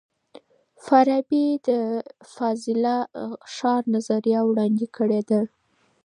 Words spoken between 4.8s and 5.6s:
کړې ده.